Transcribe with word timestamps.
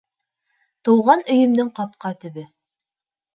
Тыуған 0.89 1.21
өйөмдөң 1.33 1.69
ҡапҡа 1.81 2.13
төбө. 2.25 2.47